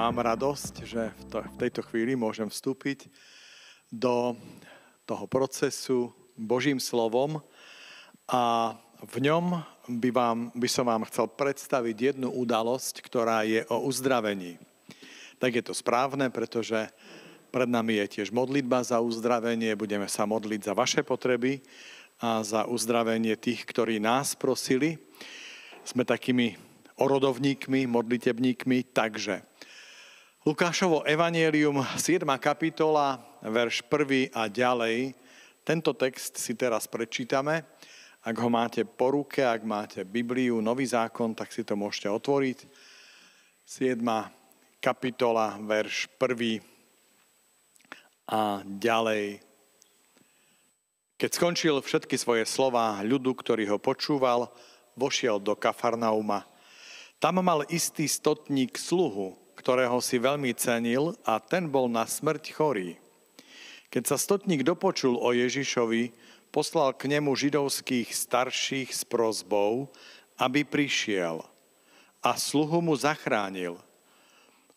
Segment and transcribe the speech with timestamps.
[0.00, 3.12] mám radosť, že v, to, v tejto chvíli môžem vstúpiť
[3.92, 4.32] do
[5.04, 6.08] toho procesu
[6.40, 7.44] Božím slovom
[8.24, 8.72] a
[9.04, 9.60] v ňom
[10.00, 14.56] by, vám, by som vám chcel predstaviť jednu udalosť, ktorá je o uzdravení.
[15.36, 16.88] Tak je to správne, pretože
[17.52, 21.60] pred nami je tiež modlitba za uzdravenie, budeme sa modliť za vaše potreby
[22.24, 24.96] a za uzdravenie tých, ktorí nás prosili.
[25.84, 26.56] Sme takými
[26.96, 29.49] orodovníkmi, modlitebníkmi, takže
[30.40, 32.24] Lukášovo evanielium, 7.
[32.40, 35.12] kapitola, verš 1 a ďalej.
[35.60, 37.68] Tento text si teraz prečítame.
[38.24, 42.64] Ak ho máte po ruke, ak máte Bibliu, Nový zákon, tak si to môžete otvoriť.
[43.68, 44.00] 7.
[44.80, 46.64] kapitola, verš 1
[48.24, 49.44] a ďalej.
[51.20, 54.48] Keď skončil všetky svoje slova ľudu, ktorý ho počúval,
[54.96, 56.48] vošiel do Kafarnauma.
[57.20, 62.96] Tam mal istý stotník sluhu, ktorého si veľmi cenil a ten bol na smrť chorý.
[63.92, 66.16] Keď sa stotník dopočul o Ježišovi,
[66.48, 69.92] poslal k nemu židovských starších s prozbou,
[70.40, 71.44] aby prišiel
[72.24, 73.76] a sluhu mu zachránil.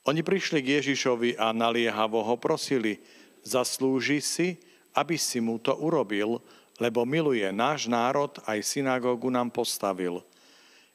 [0.03, 2.99] Oni prišli k Ježišovi a naliehavo ho prosili,
[3.43, 4.59] zaslúži si,
[4.91, 6.43] aby si mu to urobil,
[6.75, 10.19] lebo miluje náš národ, aj synagógu nám postavil.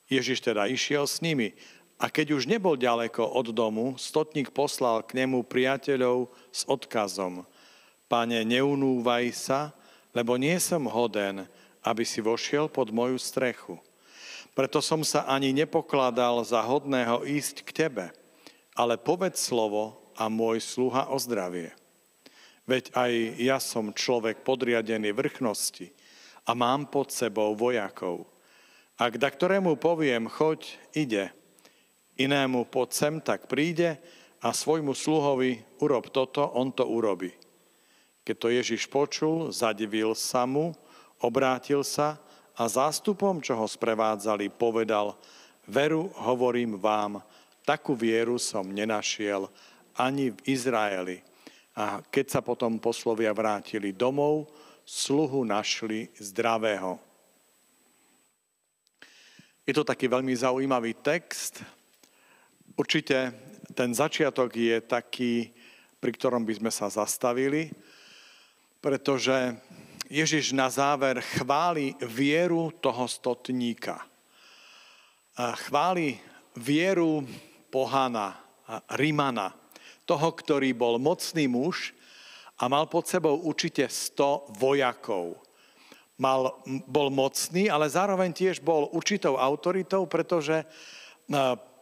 [0.08, 1.52] Ježiš teda išiel s nimi
[1.98, 7.42] a keď už nebol ďaleko od domu, stotník poslal k nemu priateľov s odkazom.
[8.06, 9.60] Pane, neunúvaj sa,
[10.14, 11.44] lebo nie som hoden,
[11.82, 13.82] aby si vošiel pod moju strechu.
[14.54, 18.06] Preto som sa ani nepokladal za hodného ísť k tebe,
[18.78, 21.74] ale povedz slovo a môj sluha o zdravie.
[22.66, 25.90] Veď aj ja som človek podriadený vrchnosti
[26.46, 28.26] a mám pod sebou vojakov.
[28.98, 31.30] Ak da ktorému poviem, choď, ide,
[32.18, 33.96] inému poď sem, tak príde
[34.42, 37.30] a svojmu sluhovi urob toto, on to urobí.
[38.26, 40.76] Keď to Ježiš počul, zadivil sa mu,
[41.22, 42.20] obrátil sa
[42.58, 45.16] a zástupom, čo ho sprevádzali, povedal,
[45.64, 47.22] veru hovorím vám,
[47.64, 49.48] takú vieru som nenašiel
[49.96, 51.18] ani v Izraeli.
[51.78, 54.50] A keď sa potom poslovia vrátili domov,
[54.88, 56.96] sluhu našli zdravého.
[59.68, 61.60] Je to taký veľmi zaujímavý text,
[62.78, 63.34] Určite
[63.74, 65.50] ten začiatok je taký,
[65.98, 67.74] pri ktorom by sme sa zastavili,
[68.78, 69.58] pretože
[70.06, 74.06] Ježiš na záver chváli vieru toho stotníka.
[75.66, 76.22] Chváli
[76.54, 77.26] vieru
[77.66, 78.38] pohana,
[78.94, 79.58] Rimana,
[80.06, 81.98] toho, ktorý bol mocný muž
[82.62, 85.34] a mal pod sebou určite 100 vojakov.
[86.18, 86.54] Mal,
[86.86, 90.62] bol mocný, ale zároveň tiež bol určitou autoritou, pretože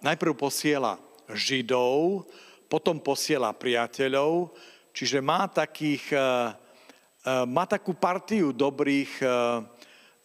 [0.02, 0.98] najprv posiela
[1.30, 2.26] Židov,
[2.66, 4.54] potom posiela priateľov,
[4.90, 6.22] čiže má, takých, e, e,
[7.46, 9.28] má takú partiu dobrých, e,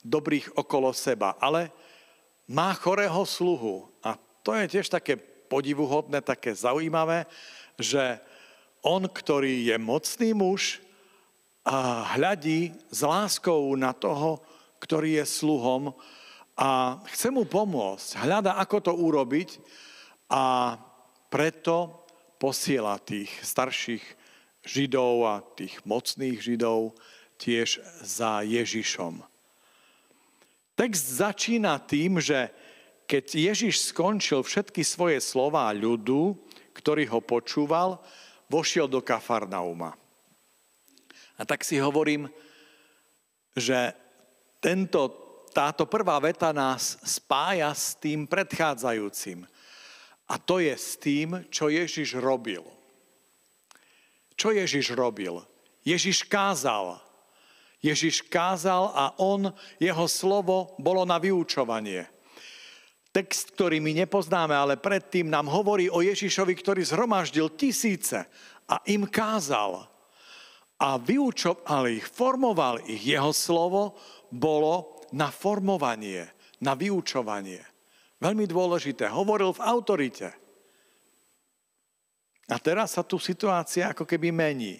[0.01, 1.69] dobrých okolo seba, ale
[2.49, 3.89] má chorého sluhu.
[4.01, 5.17] A to je tiež také
[5.49, 7.29] podivuhodné, také zaujímavé,
[7.77, 8.17] že
[8.81, 10.81] on, ktorý je mocný muž,
[12.17, 14.41] hľadí s láskou na toho,
[14.81, 15.93] ktorý je sluhom
[16.57, 18.21] a chce mu pomôcť.
[18.21, 19.59] Hľada, ako to urobiť
[20.31, 20.75] a
[21.31, 22.05] preto
[22.41, 24.03] posiela tých starších
[24.61, 26.93] Židov a tých mocných Židov
[27.41, 29.25] tiež za Ježišom.
[30.77, 32.53] Text začína tým, že
[33.09, 36.37] keď Ježiš skončil všetky svoje slová ľudu,
[36.71, 37.99] ktorý ho počúval,
[38.47, 39.97] vošiel do Kafarnauma.
[41.35, 42.29] A tak si hovorím,
[43.57, 43.91] že
[44.61, 45.20] tento,
[45.51, 49.43] táto prvá veta nás spája s tým predchádzajúcim.
[50.31, 52.63] A to je s tým, čo Ježiš robil.
[54.39, 55.43] Čo Ježiš robil?
[55.83, 57.03] Ježiš kázal.
[57.83, 62.07] Ježiš kázal a on, jeho slovo bolo na vyučovanie.
[63.11, 68.23] Text, ktorý my nepoznáme, ale predtým nám hovorí o Ježišovi, ktorý zhromaždil tisíce
[68.71, 69.83] a im kázal.
[70.79, 73.03] A vyučoval ich, formoval ich.
[73.03, 73.99] Jeho slovo
[74.31, 76.27] bolo na formovanie,
[76.63, 77.61] na vyučovanie.
[78.21, 79.09] Veľmi dôležité.
[79.09, 80.29] Hovoril v autorite.
[82.51, 84.77] A teraz sa tu situácia ako keby mení.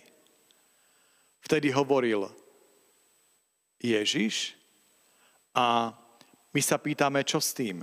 [1.41, 2.27] Vtedy hovoril
[3.81, 4.53] Ježiš
[5.55, 5.95] a
[6.51, 7.81] my sa pýtame, čo s tým.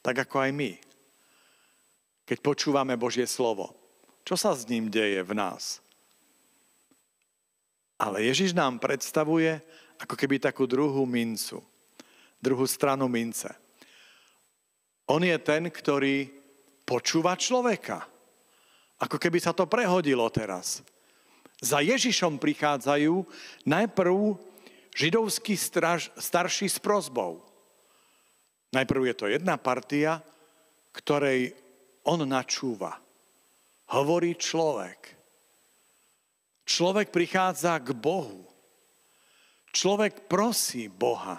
[0.00, 0.72] Tak ako aj my.
[2.26, 3.76] Keď počúvame Božie slovo.
[4.26, 5.78] Čo sa s ním deje v nás?
[7.96, 9.62] Ale Ježiš nám predstavuje
[10.02, 11.62] ako keby takú druhú mincu.
[12.40, 13.50] Druhú stranu mince.
[15.06, 16.28] On je ten, ktorý
[16.82, 18.04] počúva človeka.
[19.02, 20.80] Ako keby sa to prehodilo teraz.
[21.60, 23.24] Za Ježišom prichádzajú
[23.64, 24.16] najprv
[24.96, 25.56] židovský
[26.16, 27.44] starší s prozbou.
[28.72, 30.20] Najprv je to jedna partia,
[30.92, 31.52] ktorej
[32.08, 32.96] on načúva.
[33.92, 35.16] Hovorí človek.
[36.66, 38.42] Človek prichádza k Bohu.
[39.70, 41.38] Človek prosí Boha.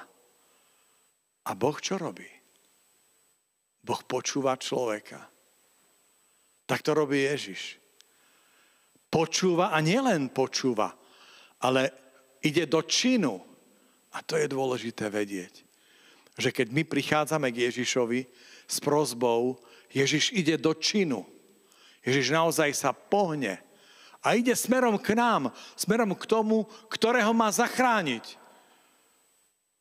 [1.47, 2.27] A Boh čo robí?
[3.79, 5.23] Boh počúva človeka.
[6.67, 7.79] Tak to robí Ježiš.
[9.07, 10.91] Počúva a nielen počúva,
[11.63, 11.95] ale
[12.44, 13.39] ide do činu.
[14.11, 15.63] A to je dôležité vedieť.
[16.35, 18.27] Že keď my prichádzame k Ježišovi
[18.67, 19.55] s prozbou,
[19.88, 21.23] Ježiš ide do činu.
[22.03, 23.63] Ježiš naozaj sa pohne
[24.19, 28.35] a ide smerom k nám, smerom k tomu, ktorého má zachrániť.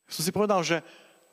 [0.07, 0.79] Som si povedal, že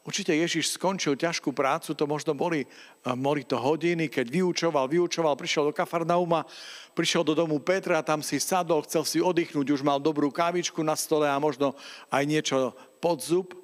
[0.04, 2.68] určite Ježiš skončil ťažkú prácu, to možno boli,
[3.16, 6.44] boli to hodiny, keď vyučoval, vyučoval, prišiel do Kafarnauma,
[6.92, 10.94] prišiel do domu Petra, tam si sadol, chcel si oddychnúť, už mal dobrú kávičku na
[10.94, 11.72] stole a možno
[12.12, 13.56] aj niečo pod zub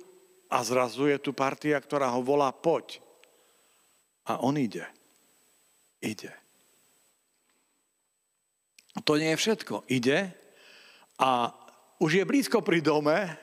[0.50, 2.98] a zrazu je tu partia, ktorá ho volá poď.
[4.26, 4.82] A on ide.
[6.02, 6.32] Ide.
[9.06, 9.87] To nie je všetko.
[9.87, 10.34] Ide
[11.20, 11.52] a
[12.00, 13.37] už je blízko pri dome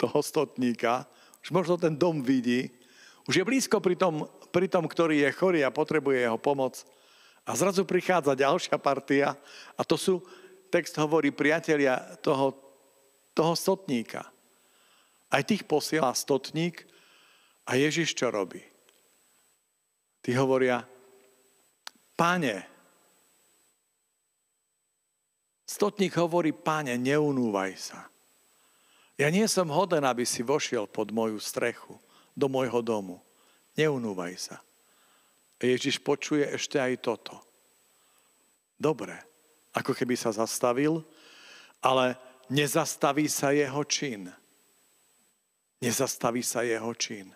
[0.00, 1.04] toho stotníka,
[1.44, 2.72] už možno ten dom vidí,
[3.28, 6.80] už je blízko pri tom, pri tom, ktorý je chorý a potrebuje jeho pomoc.
[7.44, 9.36] A zrazu prichádza ďalšia partia
[9.76, 10.24] a to sú,
[10.72, 12.56] text hovorí, priatelia toho,
[13.36, 14.24] toho stotníka.
[15.28, 16.88] Aj tých posiela stotník
[17.68, 18.64] a Ježiš čo robí?
[20.24, 20.80] Tí hovoria,
[22.16, 22.74] pane,
[25.64, 28.06] Stotník hovorí, páne, neunúvaj sa.
[29.14, 31.94] Ja nie som hoden, aby si vošiel pod moju strechu,
[32.34, 33.22] do môjho domu.
[33.78, 34.56] Neunúvaj sa.
[35.62, 37.38] Ježiš počuje ešte aj toto.
[38.74, 39.16] Dobre,
[39.72, 41.00] ako keby sa zastavil,
[41.78, 42.18] ale
[42.50, 44.28] nezastaví sa jeho čin.
[45.78, 47.30] Nezastaví sa jeho čin.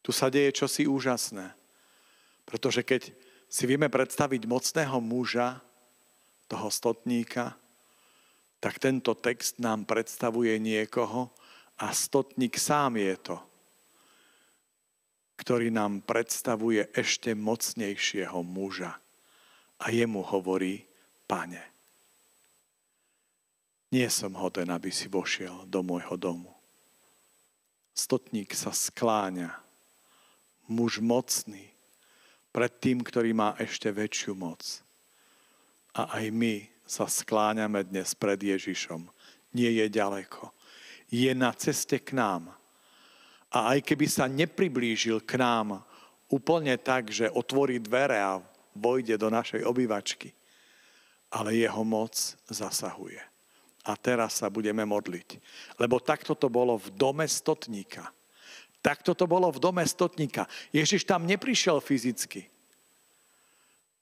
[0.00, 1.52] Tu sa deje čosi úžasné.
[2.48, 3.12] Pretože keď
[3.50, 5.60] si vieme predstaviť mocného muža,
[6.48, 7.52] toho stotníka,
[8.58, 11.30] tak tento text nám predstavuje niekoho
[11.78, 13.36] a stotník sám je to,
[15.38, 18.98] ktorý nám predstavuje ešte mocnejšieho muža.
[19.78, 20.82] A jemu hovorí,
[21.30, 21.62] pane,
[23.94, 26.50] nie som hoden, aby si vošiel do môjho domu.
[27.94, 29.54] Stotník sa skláňa,
[30.66, 31.70] muž mocný,
[32.50, 34.82] pred tým, ktorý má ešte väčšiu moc
[35.94, 36.54] a aj my
[36.88, 39.04] sa skláňame dnes pred Ježišom.
[39.52, 40.48] Nie je ďaleko.
[41.12, 42.48] Je na ceste k nám.
[43.52, 45.84] A aj keby sa nepriblížil k nám
[46.32, 48.40] úplne tak, že otvorí dvere a
[48.72, 50.32] vojde do našej obývačky,
[51.28, 52.16] ale jeho moc
[52.48, 53.20] zasahuje.
[53.88, 55.40] A teraz sa budeme modliť.
[55.80, 58.12] Lebo takto to bolo v dome stotníka.
[58.80, 60.48] Takto to bolo v dome stotníka.
[60.72, 62.48] Ježiš tam neprišiel fyzicky,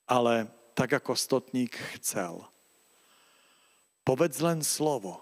[0.06, 2.44] ale tak, ako stotník chcel.
[4.06, 5.18] Povedz len slovo.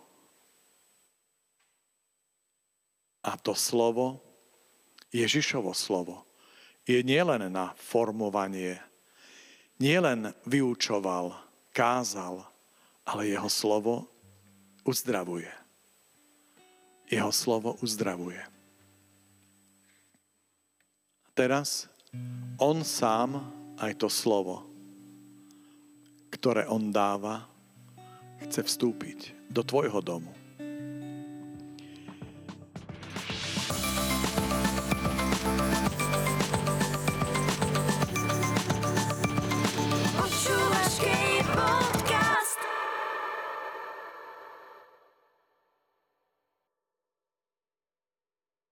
[3.24, 4.20] A to slovo,
[5.08, 6.28] Ježišovo slovo,
[6.84, 8.76] je nielen na formovanie,
[9.80, 11.32] nielen vyučoval,
[11.72, 12.44] kázal,
[13.08, 14.04] ale jeho slovo
[14.84, 15.48] uzdravuje.
[17.08, 18.44] Jeho slovo uzdravuje.
[21.32, 21.88] Teraz
[22.60, 23.40] on sám
[23.80, 24.74] aj to slovo
[26.34, 27.46] ktoré on dáva,
[28.42, 30.43] chce vstúpiť do tvojho domu.